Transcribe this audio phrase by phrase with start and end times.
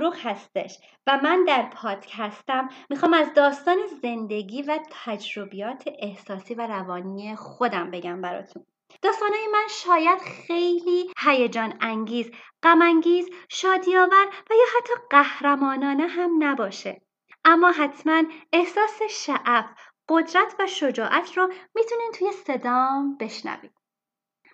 [0.00, 7.36] فروغ هستش و من در پادکستم می‌خوام از داستان زندگی و تجربیات احساسی و روانی
[7.36, 8.66] خودم بگم براتون
[9.02, 12.30] داستانهای من شاید خیلی هیجان انگیز،
[12.62, 17.02] غم انگیز، شادیآور و یا حتی قهرمانانه هم نباشه.
[17.44, 18.22] اما حتما
[18.52, 19.66] احساس شعف،
[20.08, 23.72] قدرت و شجاعت رو می‌تونین توی صدام بشنوید.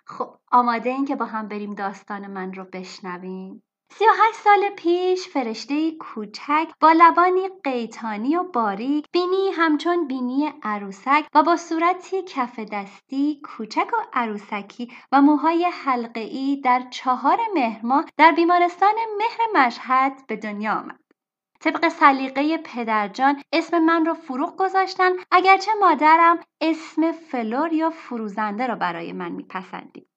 [0.05, 4.69] خب آماده این که با هم بریم داستان من رو بشنویم؟ سی و هشت سال
[4.69, 12.21] پیش فرشته کوچک با لبانی قیتانی و باریک بینی همچون بینی عروسک و با صورتی
[12.21, 19.65] کف دستی کوچک و عروسکی و موهای حلقه‌ای در چهار مهر ماه در بیمارستان مهر
[19.65, 20.99] مشهد به دنیا آمد.
[21.59, 28.75] طبق سلیقه پدرجان اسم من رو فروغ گذاشتن اگرچه مادرم اسم فلور یا فروزنده را
[28.75, 30.07] برای من میپسندید.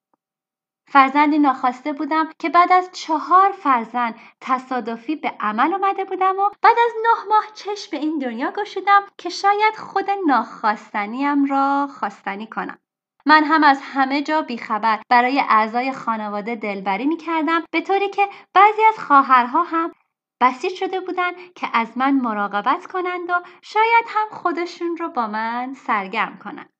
[0.91, 6.77] فرزندی ناخواسته بودم که بعد از چهار فرزند تصادفی به عمل آمده بودم و بعد
[6.86, 12.78] از نه ماه چشم به این دنیا گشودم که شاید خود ناخواستنیم را خواستنی کنم.
[13.27, 18.28] من هم از همه جا بیخبر برای اعضای خانواده دلبری می کردم به طوری که
[18.54, 19.92] بعضی از خواهرها هم
[20.41, 25.75] بسیج شده بودند که از من مراقبت کنند و شاید هم خودشون رو با من
[25.75, 26.70] سرگرم کنند.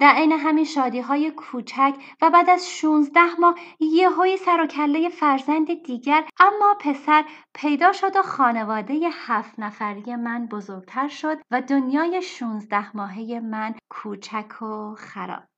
[0.00, 5.08] در عین همین شادی های کوچک و بعد از 16 ماه یهویی سر و کله
[5.08, 12.22] فرزند دیگر اما پسر پیدا شد و خانواده هفت نفری من بزرگتر شد و دنیای
[12.22, 15.55] 16 ماهه من کوچک و خراب.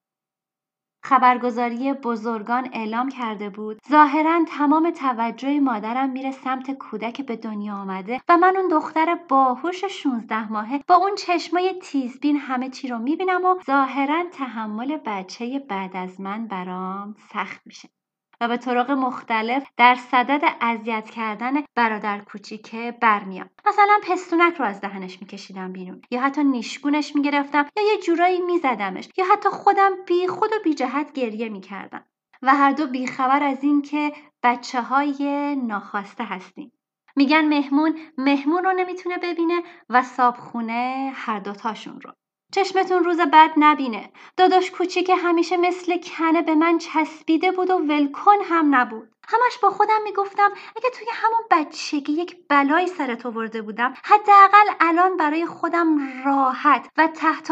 [1.02, 3.78] خبرگزاری بزرگان اعلام کرده بود.
[3.90, 9.84] ظاهرا تمام توجه مادرم میره سمت کودک به دنیا آمده و من اون دختر باهوش
[9.84, 15.96] 16 ماهه با اون چشمای تیزبین همه چی رو می‌بینم و ظاهرا تحمل بچه بعد
[15.96, 17.97] از من برام سخت میشه.
[18.40, 23.50] و به طرق مختلف در صدد اذیت کردن برادر کوچیکه برمیام.
[23.66, 29.08] مثلا پستونک رو از دهنش میکشیدم بیرون یا حتی نیشگونش می‌گرفتم یا یه جورایی میزدمش
[29.16, 32.04] یا حتی خودم بی خود و بی جهت گریه می‌کردم.
[32.42, 34.12] و هر دو بیخبر از این که
[34.42, 36.72] بچه های ناخواسته هستیم.
[37.16, 42.12] میگن مهمون مهمون رو نمی‌تونه ببینه و صابخونه هر دوتاشون رو.
[42.52, 44.10] چشمتون روز بعد نبینه.
[44.36, 49.08] داداش کوچیک همیشه مثل کنه به من چسبیده بود و ولکن هم نبود.
[49.28, 55.16] همش با خودم می‌گفتم اگه توی همون بچگی یک بلایی سرت آورده بودم حداقل الان
[55.16, 57.50] برای خودم راحت و تحت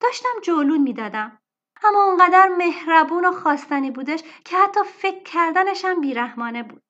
[0.00, 1.38] داشتم جلون می‌دادم.
[1.84, 6.82] اما اونقدر مهربون و خواستنی بودش که حتی فکر کردنشم بیرحمانه بود.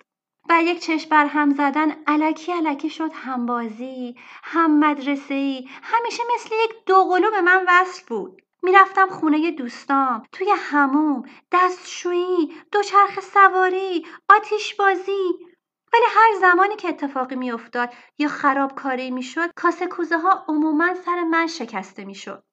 [0.49, 6.23] و یک چشم بر هم زدن علکی علکی شد هم بازی هم مدرسه ای همیشه
[6.35, 8.43] مثل یک دوقلو به من وصل بود.
[8.63, 11.23] می‌رفتم خونه دوستام توی هموم
[11.53, 15.33] دستشویی دوچرخ سواری آتیش بازی
[15.93, 21.47] ولی هر زمانی که اتفاقی میافتاد یا خرابکاری می‌شد کاسه کوزه ها عموما سر من
[21.47, 22.45] شکسته می‌شد.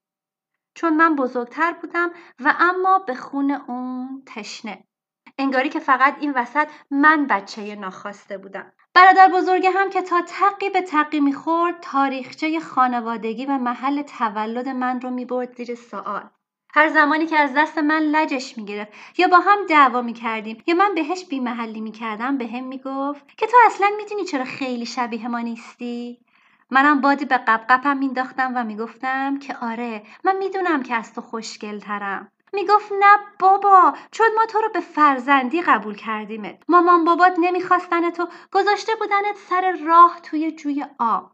[0.75, 4.83] چون من بزرگتر بودم و اما به خون اون تشنه.
[5.37, 8.71] انگاری که فقط این وسط من بچه ناخواسته بودم.
[8.93, 15.01] برادر بزرگه هم که تا تقی به تقی می‌خورد تاریخچه خانوادگی و محل تولد من
[15.01, 16.29] رو می‌برد زیر سوال.
[16.73, 20.95] هر زمانی که از دست من لجش می‌گرفت یا با هم دعوا می‌کردیم یا من
[20.95, 26.19] بهش بیمحلی می‌کردم به هم می‌گفت که تو اصلا می‌دونی چرا خیلی شبیه ما نیستی؟
[26.69, 31.79] منم بادی به قبقبم مینداختم و می‌گفتم که آره من می‌دونم که از تو خوشگل
[31.79, 38.09] ترم می‌گفت نه بابا چون ما تو رو به فرزندی قبول کردیمت مامان بابات نمی‌خواستن
[38.09, 41.31] تو گذاشته بودنت سر راه توی جوی آب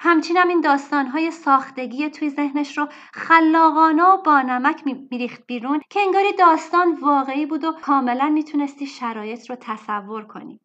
[0.00, 6.32] همچنین این داستانهای ساختگی توی ذهنش رو خلاقانه و با نمک میریخت بیرون که انگاری
[6.32, 10.60] داستان واقعی بود و کاملا می‌تونستی شرایط رو تصور کنی.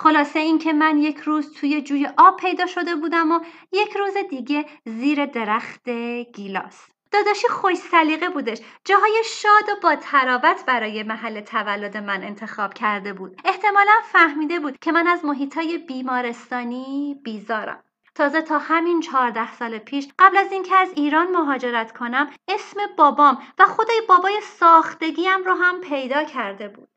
[0.00, 3.40] خلاصه اینکه من یک روز توی جوی آب پیدا شده بودم و
[3.72, 5.88] یک روز دیگه زیر درخت
[6.34, 6.88] گیلاس.
[7.12, 8.58] داداشی خوش سلیقه بودش.
[8.84, 13.40] جاهای شاد و با تراوت برای محل تولد من انتخاب کرده بود.
[13.44, 17.84] احتمالا فهمیده بود که من از محیطای بیمارستانی بیزارم.
[18.14, 23.38] تازه تا همین چهارده سال پیش قبل از اینکه از ایران مهاجرت کنم اسم بابام
[23.58, 26.88] و خدای بابای ساختگیم رو هم پیدا کرده بود.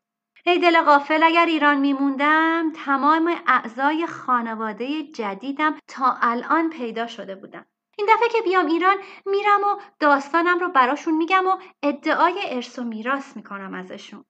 [0.46, 7.66] ای دل غافل اگر ایران میموندم تمام اعضای خانواده جدیدم تا الان پیدا شده بودم
[7.98, 8.96] این دفعه که بیام ایران
[9.26, 14.24] میرم و داستانم رو براشون میگم و ادعای ارث و میراث می‌کنم ازشون.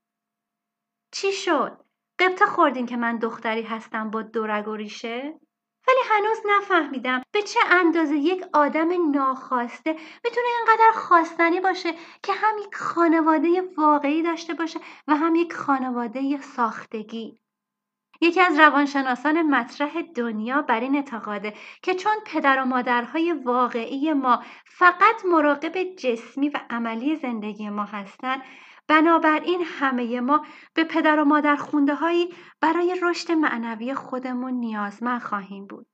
[1.12, 1.80] چی شد؟
[2.18, 5.40] قبطه خوردین که من دختری هستم با دورگ و ریشه؟
[5.88, 9.92] ولی هنوز نفهمیدم به چه اندازه یک آدم ناخواسته
[10.24, 11.92] می‌تونه اینقدر خواستنی باشه
[12.22, 17.40] که هم یک خانواده واقعی داشته باشه و هم یک خانواده ساختگی.
[18.20, 24.42] یکی از روانشناسان مطرح دنیا بر این اعتقاده که چون پدر و مادرهای واقعی ما
[24.66, 28.42] فقط مراقب جسمی و عملی زندگی ما هستند
[28.88, 35.66] بنابراین همه ما به پدر و مادر خونده هایی برای رشد معنوی خودمون نیازمند خواهیم
[35.66, 35.86] بود.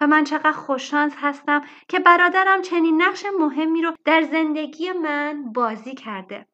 [0.00, 5.94] و من چقدر خوششانس هستم که برادرم چنین نقش مهمی رو در زندگی من بازی
[5.94, 6.46] کرده.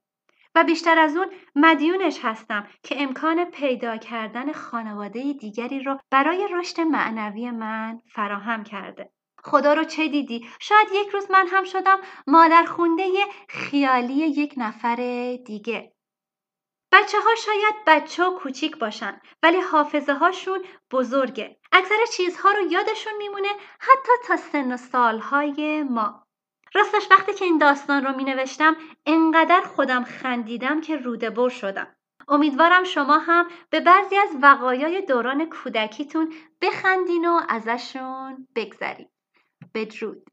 [0.54, 6.80] و بیشتر از اون مدیونش هستم که امکان پیدا کردن خانواده دیگری رو برای رشد
[6.80, 9.10] معنوی من فراهم کرده.
[9.44, 13.04] خدا رو چه دیدی؟ شاید یک روز من هم شدم مادر خونده
[13.48, 14.96] خیالی یک نفر
[15.46, 15.92] دیگه.
[16.92, 21.60] بچه ها شاید بچه کوچیک باشن ولی حافظه هاشون بزرگه.
[21.72, 23.48] اکثر چیزها رو یادشون میمونه
[23.80, 26.26] حتی تا سن و سالهای ما.
[26.74, 28.76] راستش وقتی که این داستان رو می نوشتم
[29.06, 31.96] انقدر خودم خندیدم که روده بر شدم.
[32.28, 39.08] امیدوارم شما هم به بعضی از وقایای دوران کودکیتون بخندین و ازشون بگذرید.
[39.74, 40.31] بدرود